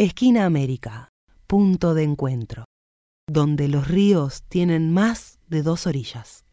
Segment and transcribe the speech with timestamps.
[0.00, 1.08] Esquina América,
[1.48, 2.66] punto de encuentro,
[3.28, 6.44] donde los ríos tienen más de dos orillas.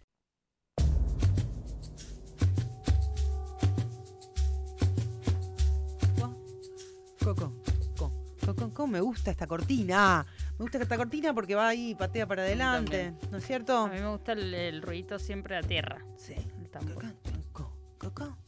[7.23, 7.53] Coco,
[7.95, 8.11] Coco,
[8.41, 10.25] Coco, Coco, me gusta esta cortina.
[10.57, 13.77] Me gusta esta cortina porque va ahí, patea para adelante, ¿no es cierto?
[13.77, 16.03] A mí me gusta el, el ruidito siempre a tierra.
[16.17, 16.33] Sí.
[16.33, 17.05] El tambor.
[17.53, 18.44] Coco, Coco.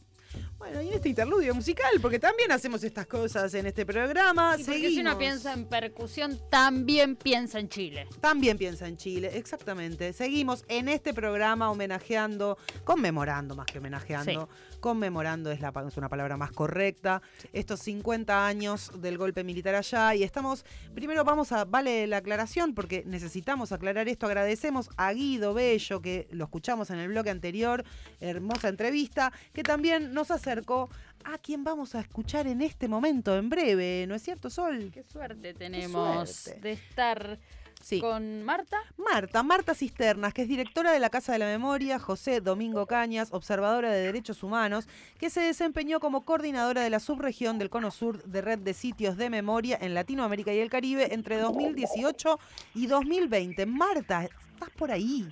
[0.58, 4.56] Bueno, y en este interludio musical, porque también hacemos estas cosas en este programa.
[4.58, 8.08] Y porque si uno piensa en percusión, también piensa en Chile.
[8.20, 10.12] También piensa en Chile, exactamente.
[10.12, 14.48] Seguimos en este programa homenajeando, conmemorando más que homenajeando,
[14.80, 17.22] conmemorando es, la, es una palabra más correcta,
[17.52, 22.74] estos 50 años del golpe militar allá y estamos, primero vamos a, vale la aclaración
[22.74, 27.84] porque necesitamos aclarar esto, agradecemos a Guido Bello que lo escuchamos en el bloque anterior,
[28.20, 30.88] hermosa entrevista, que también nos acercó
[31.24, 34.90] a quien vamos a escuchar en este momento, en breve, ¿no es cierto, Sol?
[34.92, 36.60] Qué suerte tenemos suerte.
[36.60, 37.38] de estar
[37.82, 38.00] Sí.
[38.00, 38.76] con Marta.
[38.96, 43.28] Marta, Marta Cisternas, que es directora de la Casa de la Memoria, José Domingo Cañas,
[43.30, 48.24] observadora de derechos humanos, que se desempeñó como coordinadora de la subregión del Cono Sur
[48.24, 52.40] de Red de Sitios de Memoria en Latinoamérica y el Caribe entre 2018
[52.74, 53.64] y 2020.
[53.66, 55.28] Marta, ¿estás por ahí?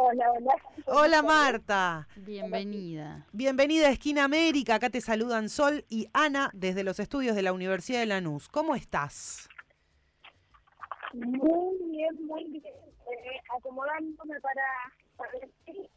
[0.00, 0.54] Hola, hola.
[0.86, 2.06] Hola Marta.
[2.16, 3.26] Bienvenida.
[3.32, 4.76] Bienvenida a Esquina América.
[4.76, 8.48] Acá te saludan Sol y Ana desde los estudios de la Universidad de Lanús.
[8.48, 9.48] ¿Cómo estás?
[11.14, 12.62] Muy bien, muy bien.
[12.64, 14.62] Eh, acomodándome para,
[15.16, 15.30] para
[15.66, 15.90] el-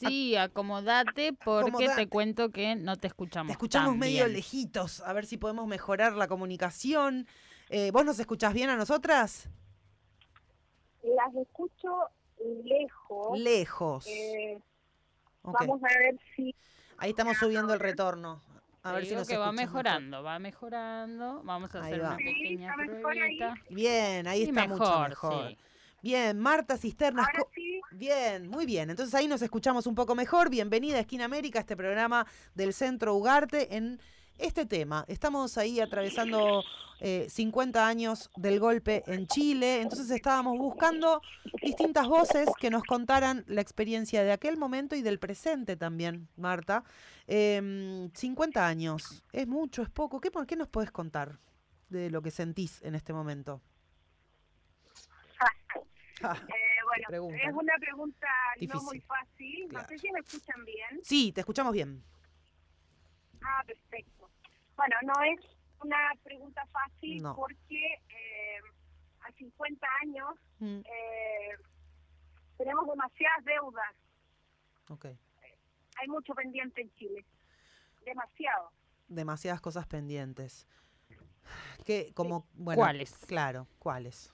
[0.00, 2.02] Sí, acomodate porque Acomodate.
[2.04, 3.48] te cuento que no te escuchamos.
[3.48, 4.32] Te escuchamos tan medio bien.
[4.36, 7.26] lejitos, a ver si podemos mejorar la comunicación.
[7.68, 9.50] Eh, ¿Vos nos escuchás bien a nosotras?
[11.02, 11.90] Las escucho
[12.64, 13.38] lejos.
[13.38, 14.06] Lejos.
[14.06, 14.58] Eh.
[15.42, 16.54] Vamos a ver si
[16.98, 18.40] Ahí estamos subiendo el retorno.
[18.84, 19.66] A Te ver si nos que va mejor.
[19.84, 21.42] mejorando, va mejorando.
[21.44, 22.08] Vamos a Ahí hacer va.
[22.08, 22.74] una Sí, pequeña
[23.24, 23.38] ahí.
[23.70, 25.58] Bien, ahí Y está mucho mejor, sí.
[26.02, 27.26] Bien, Marta Cisternas.
[27.26, 27.80] ahora co- sí.
[27.92, 28.90] Bien, muy bien.
[28.90, 30.50] Entonces ahí nos escuchamos un poco mejor.
[30.50, 34.00] Bienvenida a Esquina América, este programa del Centro Ugarte en
[34.42, 35.04] este tema.
[35.08, 36.62] Estamos ahí atravesando
[37.00, 41.22] eh, 50 años del golpe en Chile, entonces estábamos buscando
[41.62, 46.84] distintas voces que nos contaran la experiencia de aquel momento y del presente también, Marta.
[47.26, 50.20] Em, 50 años, ¿es mucho, es poco?
[50.20, 51.38] ¿Qué, nos puedes contar
[51.88, 53.60] de lo que sentís en este momento?
[56.22, 58.76] Ah, Eh, bueno, es una pregunta Difícil.
[58.76, 59.68] no muy fácil.
[59.68, 59.82] Claro.
[59.82, 61.00] No sé si me escuchan bien.
[61.02, 62.02] sí, te escuchamos bien.
[63.42, 64.21] Ah, perfecto.
[64.82, 65.40] Bueno, no es
[65.80, 67.36] una pregunta fácil No.
[67.36, 68.60] porque eh,
[69.20, 70.28] a 50 años
[70.58, 71.56] Mm, eh,
[72.56, 73.94] tenemos demasiadas deudas.
[74.88, 75.06] ok.
[76.00, 77.24] Hay mucho pendiente en Chile.
[78.04, 78.72] Demasiado.
[79.08, 80.66] demasiadas cosas pendientes.
[81.84, 83.12] Que como bueno, ¿Cuáles?
[83.26, 84.32] Claro, ¿cuáles?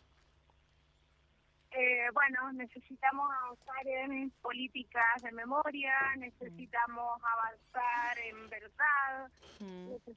[1.70, 9.30] Eh, bueno, necesitamos avanzar en políticas de memoria, necesitamos avanzar en verdad,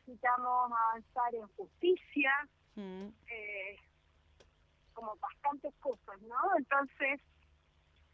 [0.05, 2.31] necesitamos avanzar en justicia,
[2.75, 3.75] Mm, eh,
[4.93, 6.37] como bastantes cosas, ¿no?
[6.57, 7.19] Entonces,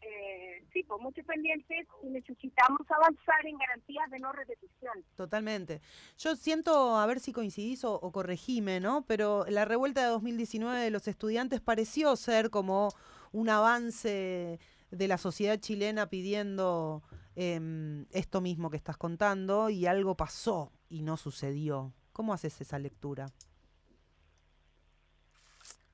[0.00, 5.04] eh, sí, pues muchos pendientes y necesitamos avanzar en garantías de no repetición.
[5.16, 5.80] Totalmente.
[6.18, 9.04] Yo siento, a ver si coincidís o, o corregime, ¿no?
[9.06, 12.88] Pero la revuelta de 2019 de los estudiantes pareció ser como
[13.32, 14.58] un avance
[14.90, 17.02] de la sociedad chilena pidiendo
[17.36, 21.92] em, esto mismo que estás contando y algo pasó y no sucedió.
[22.12, 23.26] ¿Cómo haces esa lectura?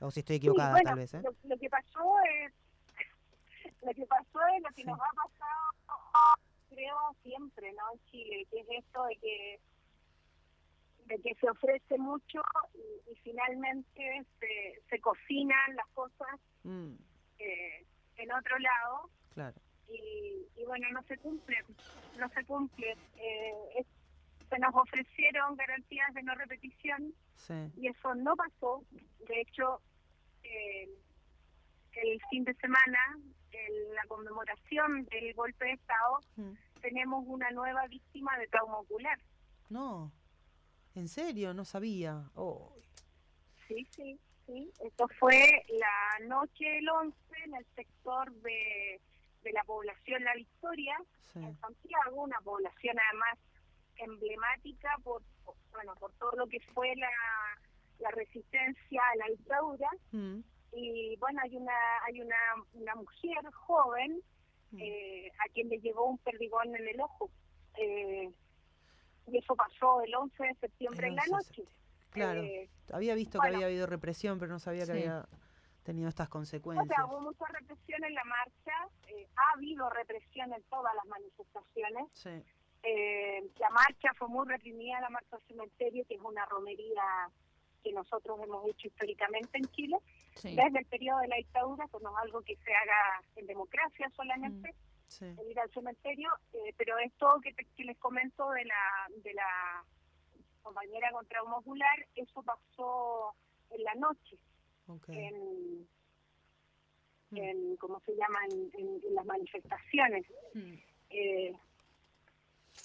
[0.01, 1.23] O si estoy Sí, equivocada, bueno, tal vez, ¿eh?
[1.23, 2.53] lo, lo que pasó es
[3.83, 4.85] lo que pasó es lo que Sí.
[4.85, 6.35] nos ha pasado
[6.69, 9.61] creo siempre no en Chile que es esto de que
[11.07, 12.41] de que se ofrece mucho
[12.75, 16.95] y, y finalmente se, se cocinan las cosas Mm,
[17.39, 19.61] eh, en otro lado claro.
[19.89, 21.57] y, y bueno no se cumple
[22.17, 23.87] no se cumple eh, es-
[24.49, 27.55] se nos ofrecieron garantías de no repetición Sí.
[27.77, 28.83] y eso no pasó.
[29.29, 29.81] De hecho,
[30.43, 30.89] eh,
[31.93, 32.99] el fin de semana,
[33.53, 36.53] en la conmemoración del golpe de Estado, Mm.
[36.81, 39.19] tenemos una nueva víctima de trauma ocular.
[39.71, 40.13] No.
[40.95, 41.55] ¿En serio?
[41.55, 42.31] No sabía.
[42.35, 42.73] Oh.
[43.69, 44.71] Sí, sí, sí.
[44.81, 49.01] Esto fue la noche del 11 en el sector de,
[49.43, 50.97] de la población La Victoria,
[51.33, 51.41] Sí.
[51.41, 53.39] en Santiago, una población además
[53.99, 57.09] emblemática por, por- bueno por todo lo que fue la,
[58.01, 60.41] la resistencia a la dictadura Mm,
[60.73, 61.73] y bueno hay una
[62.07, 62.37] hay una,
[62.75, 64.21] una mujer joven
[64.73, 64.79] mm.
[64.81, 67.31] eh, a quien le llegó un perdigón en el ojo
[67.79, 68.31] eh,
[69.27, 71.73] y eso pasó el 11 de septiembre en la 11 de noche.
[72.11, 72.43] Claro.
[72.43, 73.51] Eh, Había visto bueno.
[73.51, 74.99] que había habido represión, pero no sabía que Sí.
[74.99, 75.27] había
[75.83, 76.87] tenido estas o consecuencias.
[76.95, 78.73] sea, hubo mucha represión en la marcha,
[79.09, 82.07] eh, ha habido represión en todas las manifestaciones.
[82.13, 82.31] Sí,
[82.87, 87.03] Eh, la marcha fue muy reprimida, la marcha al cementerio, que es una romería
[87.83, 89.97] que nosotros hemos hecho históricamente en Chile,
[90.37, 90.55] Sí.
[90.57, 94.11] desde el periodo de la dictadura, que no es algo que se haga en democracia
[94.17, 94.75] solamente,
[95.09, 95.25] sí.
[95.27, 99.33] el ir al cementerio, eh, pero esto que, te- que les comento de la, de
[99.35, 99.85] la
[100.63, 103.35] compañera con trauma ocular, eso pasó
[103.71, 104.37] en la noche,
[105.09, 105.87] en,
[107.31, 107.37] Mm.
[107.39, 110.27] en ¿cómo se llama?, en, en- en las manifestaciones.
[110.55, 110.75] Mm.
[111.11, 111.53] Eh,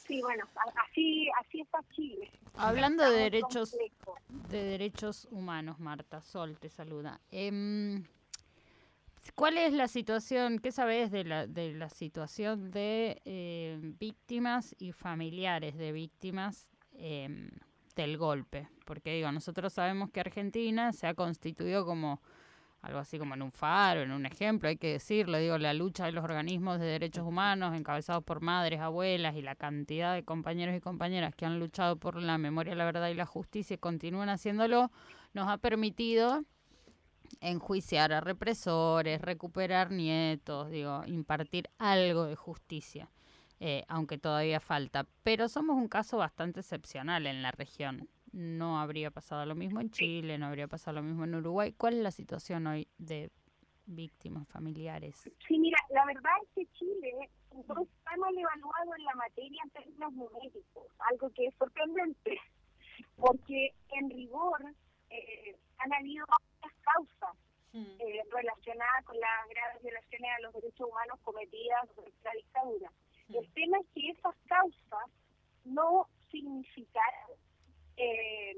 [0.10, 0.44] sí, bueno,
[0.90, 2.30] así así está Chile.
[2.56, 4.18] Hablando Está de derechos complejo.
[4.50, 7.22] de derechos humanos, Marta Sol te saluda.
[7.32, 8.04] Em,
[9.36, 14.92] ¿Cuál es la situación, qué sabes de la, de la situación de eh, víctimas y
[14.92, 17.50] familiares de víctimas em,
[17.96, 18.68] del golpe?
[18.86, 22.22] Porque digo, nosotros sabemos que Argentina se ha constituido como
[22.82, 26.06] algo así como en un faro, en un ejemplo, hay que decirlo, digo, la lucha
[26.06, 30.76] de los organismos de derechos humanos encabezados por madres, abuelas y la cantidad de compañeros
[30.76, 34.30] y compañeras que han luchado por la memoria, la verdad y la justicia y continúan
[34.30, 34.92] haciéndolo,
[35.34, 36.44] nos ha permitido
[37.42, 43.10] enjuiciar a represores, recuperar nietos, digo, impartir algo de justicia,
[43.60, 45.06] eh, aunque todavía falta.
[45.24, 48.10] Pero somos un caso bastante excepcional en la región.
[48.32, 51.74] No habría pasado lo mismo en Chile, no habría pasado lo mismo en Uruguay.
[51.74, 53.32] ¿Cuál es la situación hoy de
[53.86, 55.16] víctimas familiares?
[55.48, 59.70] Sí, mira, la verdad es que Chile no está mal evaluado en la materia en
[59.72, 62.40] términos numéricos, algo que es sorprendente,
[63.16, 64.64] porque en rigor
[65.10, 67.36] eh, han habido varias causas
[67.74, 72.92] eh, relacionadas con las graves violaciones a los derechos humanos cometidas durante la dictadura.
[73.30, 75.10] El tema es que esas causas
[75.66, 77.38] no significaron
[78.00, 78.56] eh,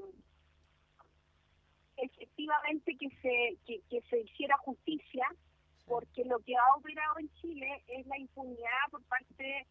[1.96, 5.26] efectivamente que se que, que se hiciera justicia
[5.86, 9.66] porque lo que ha operado en Chile es la impunidad por parte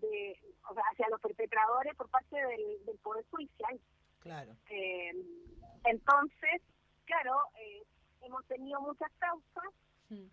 [0.00, 0.38] de,
[0.68, 3.80] o sea, hacia los perpetradores por parte del, del Poder Judicial.
[4.20, 4.56] Claro.
[4.70, 5.12] Eh,
[5.84, 6.62] entonces,
[7.04, 7.82] claro, eh,
[8.22, 9.72] hemos tenido muchas causas,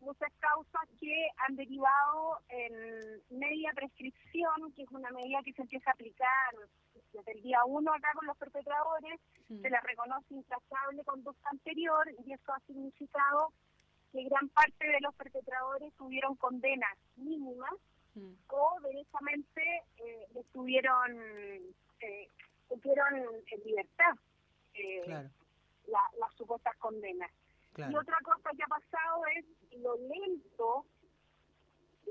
[0.02, 5.90] muchas causas que han derivado en media prescripción, que es una medida que se empieza
[5.90, 6.56] a aplicar
[7.14, 12.34] desde el día uno acá con los perpetradores, se les reconoce intachable conducta anterior y
[12.34, 13.52] eso ha significado
[14.12, 17.72] que gran parte de los perpetradores tuvieron condenas mínimas
[18.50, 19.62] o derechamente
[19.98, 21.18] eh, estuvieron
[22.02, 22.28] eh,
[22.70, 23.16] estuvieron
[23.48, 24.14] en libertad
[24.74, 25.30] eh, Claro,
[25.88, 27.32] la- las supuestas condenas.
[27.78, 29.46] Y otra cosa que ha pasado es
[29.80, 30.86] lo lento,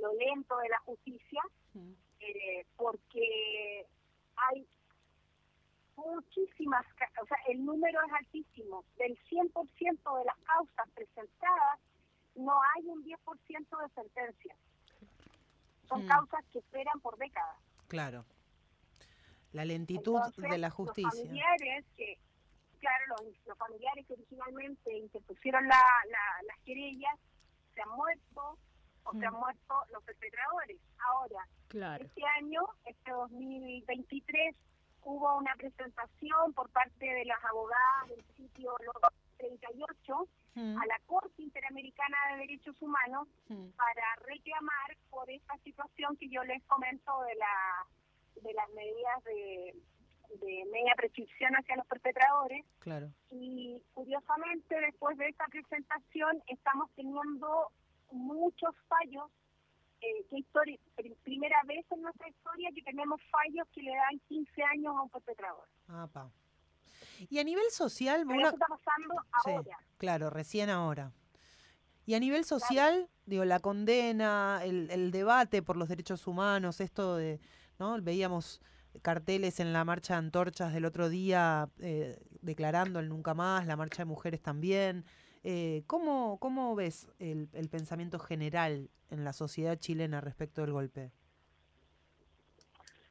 [0.00, 1.42] lo lento de la justicia,
[1.74, 1.92] Mm.
[2.20, 3.86] eh, porque
[4.36, 4.66] hay
[5.98, 6.84] muchísimas,
[7.22, 8.84] o sea, el número es altísimo.
[8.96, 11.78] Del 100% de las causas presentadas,
[12.36, 14.54] no hay un 10% de sentencia.
[15.88, 16.08] Son Mm.
[16.08, 17.56] causas que esperan por décadas.
[17.88, 18.24] Claro.
[19.52, 21.10] La lentitud Entonces, de la Los justicia.
[21.10, 22.18] familiares que,
[22.78, 27.18] claro, los, los familiares que originalmente interpusieron la, la- las querellas
[27.74, 28.58] se han muerto
[29.04, 29.38] o se han Mm.
[29.38, 30.78] muerto los perpetradores.
[30.98, 32.04] Ahora, Claro.
[32.04, 34.54] este año, este 2023,
[35.08, 40.98] hubo una presentación por parte de las abogadas del sitio Los 38 Mm, a la
[41.06, 47.12] Corte Interamericana de Derechos Humanos mm, para reclamar por esta situación que yo les comento
[47.22, 47.86] de la
[48.42, 49.74] de las medidas de,
[50.40, 52.64] de media prescripción hacia los perpetradores.
[52.80, 53.08] Claro.
[53.30, 57.70] y curiosamente después de esta presentación estamos teniendo
[58.10, 59.30] muchos fallos
[60.00, 64.18] eh, que historia, pri- primera vez en nuestra historia que tenemos fallos que le dan
[64.28, 65.66] 15 años a un perpetrador.
[65.88, 66.30] Apa.
[67.30, 69.14] Y a nivel social, Pero una- eso está pasando
[69.44, 69.78] Sí, ahora.
[69.98, 71.12] claro, recién ahora.
[72.06, 77.16] Y a nivel social, digo, la condena, el, el debate por los derechos humanos, esto
[77.16, 77.40] de,
[77.78, 78.00] ¿no?
[78.00, 78.62] Veíamos
[79.02, 83.76] carteles en la marcha de antorchas del otro día eh, declarando el nunca más, la
[83.76, 85.04] marcha de mujeres también.
[85.44, 91.10] Eh, ¿cómo, ¿Cómo ves el, el pensamiento general en la sociedad chilena respecto del golpe?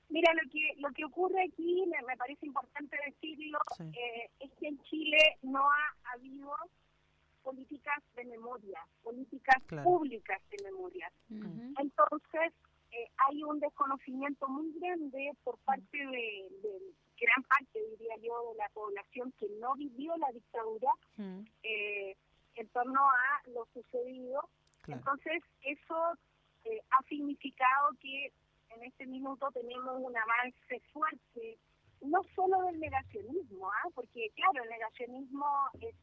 [0.09, 3.83] Mira, lo que lo que ocurre aquí, me, me parece importante decirlo, Sí.
[3.83, 6.53] eh, es que en Chile no ha habido
[7.43, 9.83] políticas de memoria, políticas Claro.
[9.89, 11.11] públicas de memoria.
[11.29, 12.53] Entonces,
[12.91, 16.79] eh, hay un desconocimiento muy grande por parte de, de
[17.19, 20.91] gran parte, diría yo, de la población que no vivió la dictadura
[21.63, 22.15] eh,
[22.55, 24.49] en torno a lo sucedido.
[24.81, 24.99] Claro.
[24.99, 26.13] Entonces, eso
[26.65, 28.31] eh, ha significado que
[28.69, 31.57] en este minuto tenemos un avance fuerte
[32.01, 33.89] no solo del negacionismo, ¿ah?
[33.95, 35.47] porque claro, el negacionismo
[35.81, 35.95] es,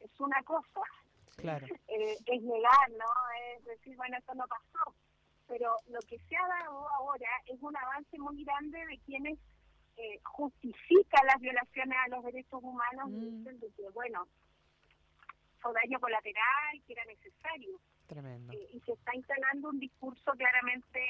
[0.00, 0.82] es una cosa,
[1.36, 1.66] claro.
[1.88, 3.06] eh, es negar, ¿no?
[3.56, 4.94] Es decir, bueno, eso no pasó.
[5.46, 9.38] Pero lo que se ha dado ahora es un avance muy grande de quienes
[10.02, 13.20] eh, justifican las violaciones a los derechos humanos Mm.
[13.20, 14.26] dicen de que, bueno,
[15.60, 17.78] fue daño colateral, que era necesario.
[18.06, 18.52] Tremendo.
[18.52, 21.00] Eh, y se está instalando un discurso claramente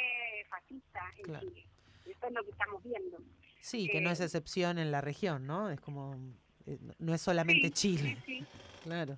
[0.48, 1.48] fascista en Claro.
[1.48, 1.66] Chile.
[2.06, 3.18] Eso es lo que estamos viendo.
[3.60, 5.70] Sí, que no es eh, excepción en la región, ¿no?
[5.70, 6.14] Es como,
[6.66, 8.46] eh, no es solamente Sí, Chile, Sí, sí,
[8.84, 9.16] claro.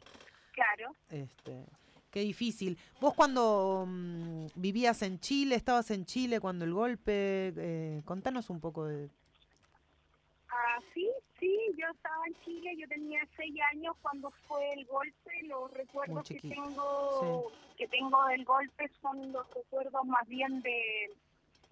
[0.52, 0.94] claro.
[1.10, 1.64] Este,
[2.10, 2.76] qué difícil.
[3.00, 8.60] Vos cuando mm, vivías en Chile, estabas en Chile cuando el golpe, eh, contanos un
[8.60, 9.08] poco de...
[10.74, 15.42] Ah, sí, sí, yo estaba en Chile, yo tenía seis años cuando fue el golpe,
[15.44, 21.10] los recuerdos que tengo que tengo del golpe son los recuerdos más bien de,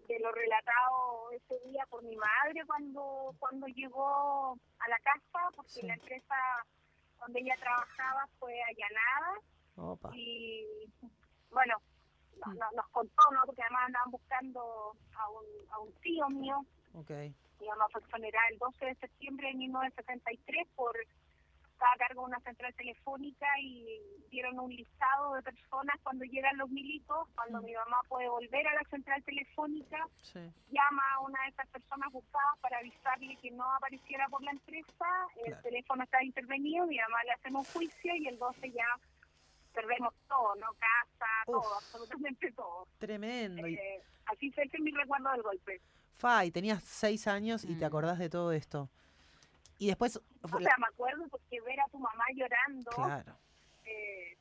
[0.08, 5.70] de lo relatado ese día por mi madre cuando cuando llegó a la casa, porque
[5.70, 5.86] Sí.
[5.86, 6.34] la empresa
[7.20, 9.40] donde ella trabajaba fue allanada
[9.76, 10.10] Opa.
[10.14, 10.66] y
[11.50, 11.74] bueno,
[12.38, 12.58] no- Mm.
[12.58, 13.42] no- nos contó, ¿no?
[13.46, 16.58] Porque además andaban buscando a un, a un tío mío
[16.94, 17.10] Ok.
[17.60, 20.96] Digamos, fue exonerada el 12 de septiembre de 1973 por
[21.72, 23.86] estaba a cargo de una central telefónica y
[24.30, 27.64] dieron un listado de personas cuando llegan los milicos, cuando Mm.
[27.64, 30.40] mi mamá puede volver a la central telefónica, Sí.
[30.68, 35.06] llama a una de esas personas buscadas para avisarle que no apareciera por la empresa,
[35.36, 35.62] el Claro.
[35.62, 38.86] teléfono está intervenido, mi mamá le hacen un juicio y el 12 ya
[39.72, 40.66] perdemos todo, ¿no?
[40.74, 41.84] Casa, todo, Uf.
[41.84, 42.86] absolutamente todo.
[42.98, 43.66] Tremendo.
[43.66, 43.99] Eh,
[44.32, 45.80] así fue ese es mi recuerdo del golpe.
[46.16, 47.88] fa, y tenías seis años y te Mm.
[47.88, 48.90] acordás de todo esto.
[49.78, 50.16] Y después...
[50.42, 53.36] O sea, la- me acuerdo porque ver a tu mamá llorando, Claro.
[53.86, 54.36] eh,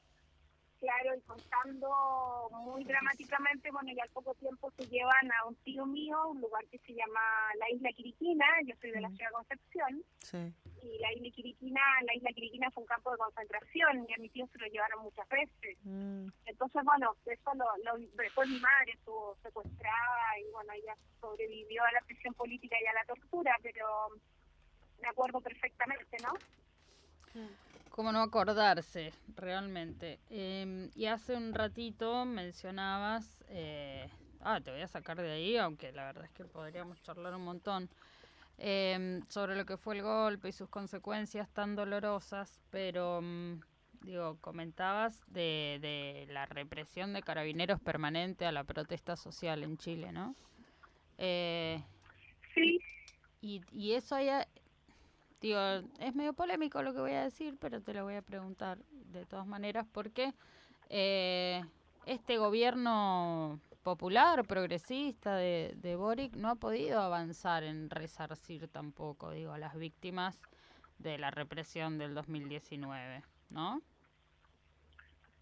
[0.79, 5.85] claro, y contando muy dramáticamente, bueno, y al poco tiempo se llevan a un tío
[5.85, 7.19] mío, un lugar que se llama
[7.57, 9.15] la Isla Quiriquina, yo soy de la Mm.
[9.15, 10.53] ciudad de Concepción, Sí.
[10.81, 14.29] y la Isla Quiriquina, la Isla Quiriquina fue un campo de concentración, y a mi
[14.29, 15.77] tío se lo llevaron muchas veces.
[15.83, 21.83] Mm, Entonces, bueno, eso lo, lo, después mi madre estuvo secuestrada y bueno, ella sobrevivió
[21.83, 23.85] a la prisión política y a la tortura, pero
[25.01, 26.33] me acuerdo perfectamente, ¿no?
[27.99, 30.21] ¿Cómo no acordarse realmente?
[30.29, 35.91] Em, y hace un ratito mencionabas, eh, ah, te voy a sacar de ahí, aunque
[35.91, 37.89] la verdad es que podríamos charlar un montón,
[38.57, 43.59] em, sobre lo que fue el golpe y sus consecuencias tan dolorosas, pero mm,
[43.99, 50.13] digo, comentabas de, de la represión de carabineros permanente a la protesta social en Chile,
[50.13, 50.37] ¿no?
[51.17, 51.83] Eh,
[52.53, 52.79] Sí,
[53.41, 54.47] y, y eso haya,
[55.41, 55.59] digo,
[55.99, 58.77] es medio polémico lo que voy a decir, pero te lo voy a preguntar
[59.11, 60.33] de todas maneras, porque
[60.89, 61.63] eh,
[62.05, 69.53] este gobierno popular, progresista de, de Boric, no ha podido avanzar en resarcir tampoco, digo,
[69.53, 70.41] a las víctimas
[70.97, 73.81] de la represión del 2019, ¿no?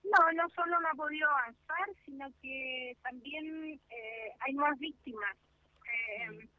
[0.04, 5.36] No, no solo no ha podido avanzar, sino que también eh, hay más víctimas.
[5.86, 6.50] eh,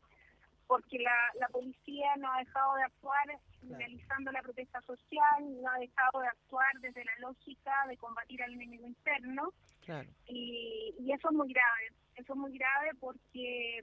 [0.68, 3.26] porque la, la policía no ha dejado de actuar
[3.62, 8.52] realizando la protesta social, no ha dejado de actuar desde la lógica de combatir al
[8.52, 9.52] enemigo interno.
[9.84, 10.08] claro.
[10.26, 11.92] Y, y eso es muy grave.
[12.14, 13.78] Eso es muy grave porque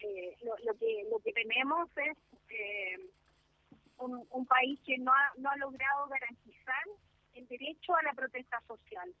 [0.00, 2.18] eh, lo, lo que lo que tenemos es
[2.48, 2.98] eh,
[3.98, 6.84] un, un país que no ha, no ha logrado garantizar
[7.34, 9.12] el derecho a la protesta social.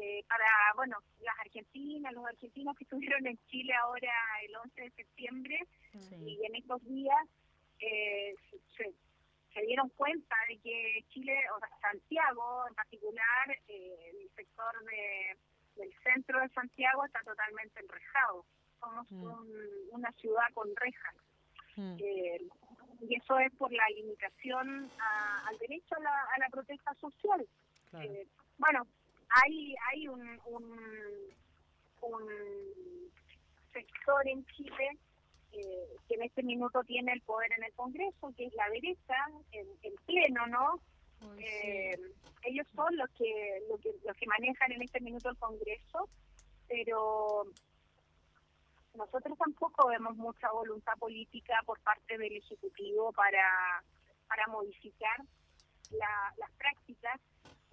[0.00, 4.12] Eh, para, bueno, las argentinas, los argentinos que estuvieron en Chile ahora
[4.46, 5.60] el 11 de septiembre
[6.26, 7.16] y en estos días
[7.78, 8.34] eh,
[8.76, 8.92] se,
[9.52, 15.36] se dieron cuenta de que Chile, o sea, Santiago en particular, eh, el sector de,
[15.76, 18.44] del centro de Santiago está totalmente enrejado.
[18.80, 19.22] Somos Mm.
[19.22, 21.14] un- una ciudad con rejas.
[21.76, 22.40] Mm, Eh,
[23.00, 27.46] y eso es por la limitación a- al derecho a la, a la protesta social.
[27.90, 28.10] claro.
[28.10, 28.26] Eh,
[28.58, 28.86] bueno,
[29.42, 30.78] hay hay un, un,
[32.02, 32.28] un
[33.72, 34.98] sector en Chile
[35.52, 39.16] eh, que en este minuto tiene el poder en el Congreso, que es la derecha,
[39.52, 40.80] en, en pleno, ¿no?
[41.38, 41.98] Eh,
[42.42, 46.08] ellos son los que, los que los que manejan en este minuto el Congreso,
[46.68, 47.44] pero
[48.94, 53.82] nosotros tampoco vemos mucha voluntad política por parte del Ejecutivo para,
[54.28, 55.18] para modificar
[55.90, 57.20] la- las prácticas,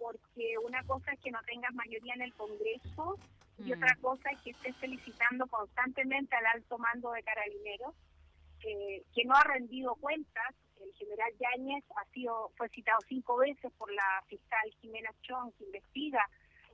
[0.01, 3.17] porque una cosa es que no tengas mayoría en el Congreso
[3.59, 3.73] y Mm.
[3.73, 7.93] otra cosa es que estés felicitando constantemente al alto mando de carabineros,
[8.63, 10.55] eh, que no ha rendido cuentas.
[10.81, 15.65] El general Yáñez ha sido, fue citado cinco veces por la fiscal Jimena Chong, que
[15.65, 16.27] investiga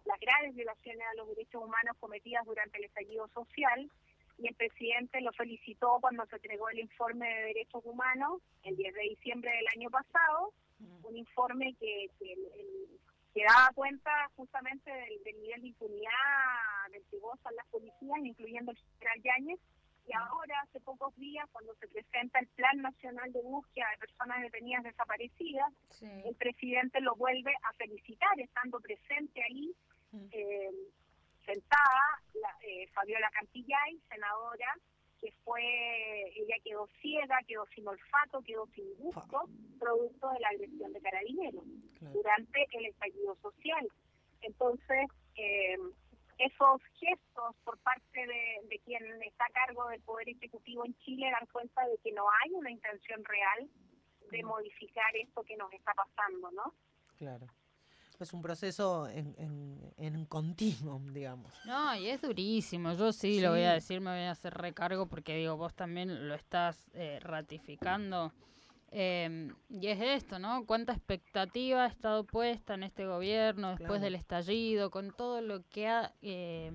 [0.05, 3.89] las graves violaciones a los derechos humanos cometidas durante el estallido social.
[4.39, 8.93] y el presidente lo felicitó cuando se entregó el informe de derechos humanos el 10
[8.93, 10.53] de diciembre del año pasado,
[11.01, 12.35] un informe que, que,
[13.43, 16.11] daba cuenta justamente del, nivel de impunidad
[16.91, 19.59] del que gozan las policías, incluyendo el general Yáñez,
[20.07, 24.41] y ahora, hace pocos días, cuando se presenta el Plan Nacional de Búsqueda de Personas
[24.41, 29.75] Detenidas Desaparecidas, el presidente lo vuelve a felicitar, estando presente ahí,
[30.31, 30.69] eh,
[31.45, 34.77] sentada, la, eh, Fabiola Cantillay, senadora,
[35.19, 35.61] que fue,
[36.37, 41.65] ella quedó ciega, quedó sin olfato, quedó sin gusto, producto de la agresión de carabineros
[42.01, 43.87] durante el estallido social.
[44.41, 45.77] Entonces, eh,
[46.37, 51.47] esos gestos por parte de, quien está a cargo del Poder Ejecutivo en Chile dan
[51.51, 53.69] cuenta de que no hay una intención real
[54.31, 56.73] de modificar esto que nos está pasando, ¿no?
[57.17, 57.47] Claro.
[58.19, 61.53] Es un proceso en, en, en continuo, digamos.
[61.65, 62.93] No, y es durísimo.
[62.93, 66.27] Yo sí, lo voy a decir, me voy a hacer recargo porque digo, vos también
[66.27, 68.33] lo estás eh, ratificando.
[68.91, 70.65] Eh, y es esto, ¿no?
[70.65, 75.87] ¿Cuánta expectativa ha estado puesta en este gobierno después del estallido, con todo lo que
[75.87, 76.71] ha, eh,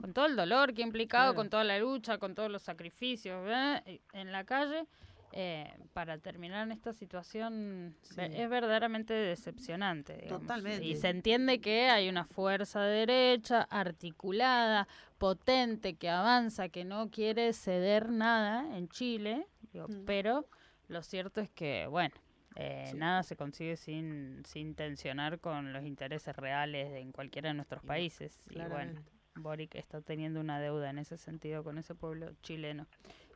[0.00, 3.42] con todo el dolor que ha implicado, con toda la lucha, con todos los sacrificios
[3.48, 4.00] ¿eh?
[4.12, 4.86] en la calle?
[5.32, 10.24] Eh, para terminar en esta situación es verdaderamente decepcionante.
[10.26, 10.84] Totalmente.
[10.86, 14.88] Y se entiende que hay una fuerza de derecha articulada,
[15.18, 20.04] potente, que avanza, que no quiere ceder nada en Chile, mm.
[20.06, 20.46] pero
[20.88, 22.14] lo cierto es que, bueno,
[22.56, 27.82] eh, nada se consigue sin, sin tensionar con los intereses reales en cualquiera de nuestros
[27.84, 28.42] países.
[28.50, 29.00] Y bueno,
[29.36, 32.86] Boric está teniendo una deuda en ese sentido con ese pueblo chileno.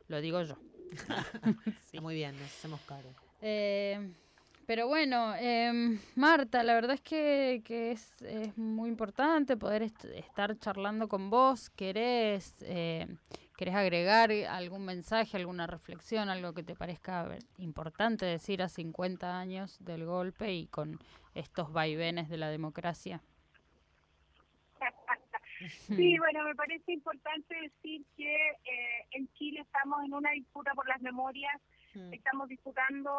[0.07, 0.57] Lo digo yo.
[2.01, 3.09] Muy bien, nos hacemos caro.
[3.41, 4.11] Eh,
[4.65, 11.07] pero bueno, em, Marta, la verdad es que, es, es, muy importante poder estar charlando
[11.07, 11.69] con vos.
[11.69, 13.07] ¿Querés, eh,
[13.57, 19.77] ¿Querés agregar algún mensaje, alguna reflexión, algo que te parezca importante decir a 50 años
[19.83, 20.99] del golpe y con
[21.35, 23.21] estos vaivenes de la democracia?
[25.87, 30.85] Sí, bueno, me parece importante decir que eh, en Chile estamos en una disputa por
[30.89, 31.61] las memorias,
[31.95, 32.13] mm.
[32.13, 33.11] estamos disputando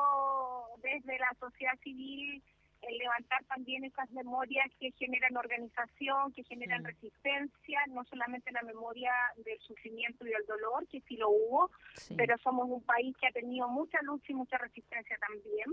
[0.83, 2.43] desde la sociedad civil
[2.83, 6.87] el levantar también esas memorias que generan organización, que generan mm.
[6.87, 11.71] resistencia, no solamente la memoria del sufrimiento y del dolor, que sí lo hubo,
[12.15, 15.67] pero somos un país que ha tenido mucha lucha y mucha resistencia también.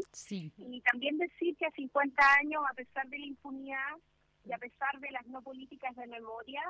[0.57, 3.97] Y también decir que a 50 años, a pesar de la impunidad,
[4.45, 6.63] y a pesar de las no políticas de memoria,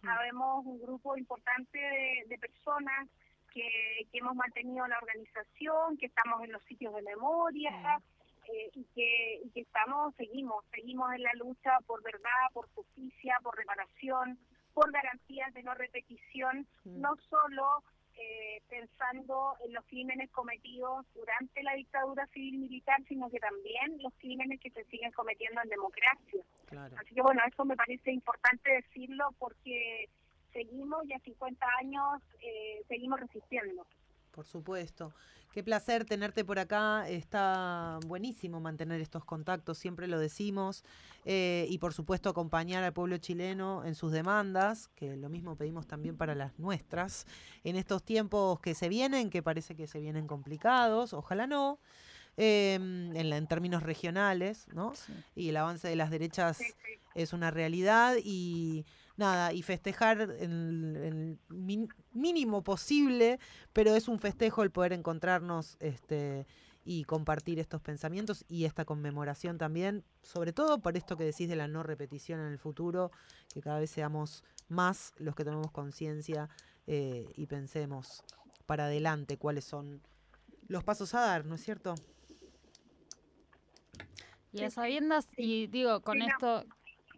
[0.00, 1.78] sabemos un grupo importante
[2.26, 3.08] de, personas
[3.58, 8.00] que, que, hemos mantenido la organización, que estamos en los sitios de memoria
[8.52, 13.38] eh, y, que, y que estamos, seguimos, seguimos en la lucha por verdad, por justicia,
[13.42, 14.38] por reparación,
[14.74, 17.82] por garantías de no repetición, no solo
[18.16, 24.12] eh, pensando en los crímenes cometidos durante la dictadura civil militar, sino que también los
[24.18, 26.42] crímenes que se siguen cometiendo en democracia.
[26.96, 30.08] Así que bueno, eso me parece importante decirlo porque
[30.58, 32.04] seguimos y a 50 años
[32.40, 33.86] eh, seguimos resistiendo.
[34.32, 35.12] Por supuesto.
[35.52, 37.08] Qué placer tenerte por acá.
[37.08, 40.84] Está buenísimo mantener estos contactos, siempre lo decimos.
[41.24, 45.86] Eh, y por supuesto acompañar al pueblo chileno en sus demandas, que lo mismo pedimos
[45.86, 47.26] también para las nuestras,
[47.64, 51.78] en estos tiempos que se vienen, que parece que se vienen complicados, ojalá no.
[52.36, 54.92] Em, en, en, términos regionales, ¿no?
[55.34, 56.60] Y el avance de las derechas
[57.16, 58.86] es una realidad y
[59.18, 61.38] nada, y festejar el,
[62.12, 63.38] mínimo posible,
[63.72, 66.46] pero es un festejo el poder encontrarnos este
[66.84, 71.56] y compartir estos pensamientos y esta conmemoración también, sobre todo por esto que decís de
[71.56, 73.10] la no repetición en el futuro,
[73.52, 76.48] que cada vez seamos más los que tomemos conciencia
[76.86, 78.24] eh, y pensemos
[78.64, 80.00] para adelante cuáles son
[80.66, 81.94] los pasos a dar, ¿no es cierto?
[84.52, 86.64] Y a sabiendas, y digo, con esto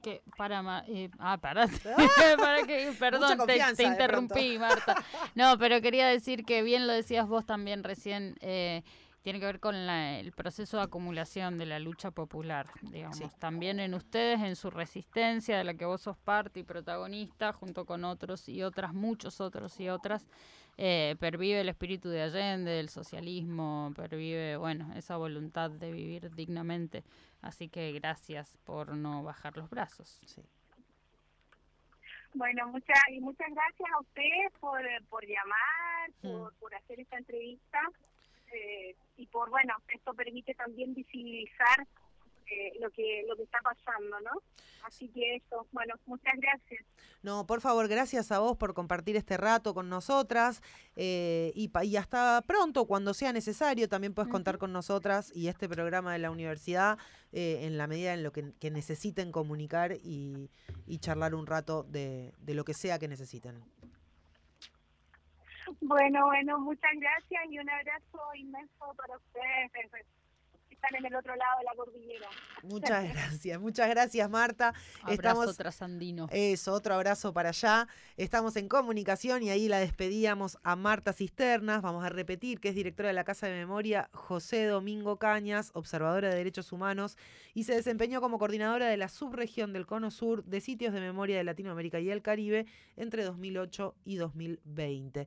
[0.01, 1.67] que para eh, ah para,
[2.39, 4.95] para que perdón te, interrumpí Marta.
[5.35, 8.83] No pero quería decir que bien lo decías vos también recién eh,
[9.23, 13.39] tiene que ver con el proceso de acumulación de la lucha popular, digamos.
[13.39, 17.85] También en ustedes, en su resistencia, de la que vos sos parte y protagonista, junto
[17.85, 20.27] con otros y otras, muchos otros y otras,
[20.79, 27.05] eh, pervive el espíritu de Allende, del socialismo, pervive, bueno, esa voluntad de vivir dignamente.
[27.43, 30.21] Así que gracias por no bajar los brazos.
[30.25, 30.43] Sí.
[32.33, 34.81] Bueno, muchas y muchas gracias a ustedes por,
[35.11, 36.57] por llamar, por, mm.
[36.59, 37.81] por hacer esta entrevista.
[38.53, 41.87] Eh, y por, bueno, esto permite también visibilizar
[42.51, 44.43] eh, lo que lo que está pasando, ¿no?
[44.85, 46.85] Así que eso, bueno, muchas gracias.
[47.23, 50.61] No, por favor, gracias a vos por compartir este rato con nosotras
[50.97, 55.69] eh, y, y, hasta pronto, cuando sea necesario, también puedes contar con nosotras y este
[55.69, 56.99] programa de la universidad
[57.33, 60.51] eh, en la medida en lo que, que necesiten comunicar y,
[60.87, 63.63] y, charlar un rato de, de lo que sea que necesiten.
[65.81, 69.71] Bueno, bueno, muchas gracias y un abrazo inmenso para ustedes
[70.81, 72.29] están en el otro lado de la cordillera.
[72.63, 74.69] Muchas gracias, muchas gracias Marta.
[75.03, 76.29] Abrazo Estamos, trasandino.
[76.31, 77.87] Eso, otro abrazo para allá.
[78.17, 81.83] Estamos en comunicación y ahí la despedíamos a Marta Cisternas.
[81.83, 86.31] Vamos a repetir que es directora de la Casa de Memoria José Domingo Cañas, observadora
[86.31, 87.19] de derechos humanos
[87.53, 91.37] y se desempeñó como coordinadora de la subregión del Cono Sur de sitios de memoria
[91.37, 95.27] de Latinoamérica y el Caribe entre 2008 y 2020.